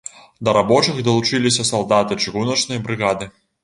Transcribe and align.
Да 0.47 0.55
рабочых 0.57 1.03
далучыліся 1.09 1.69
салдаты 1.71 2.21
чыгуначнай 2.23 2.79
брыгады. 2.87 3.35